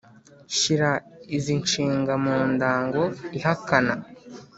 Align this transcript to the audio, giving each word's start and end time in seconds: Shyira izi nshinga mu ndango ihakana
Shyira 0.57 0.91
izi 1.35 1.53
nshinga 1.61 2.13
mu 2.23 2.35
ndango 2.53 3.03
ihakana 3.37 3.93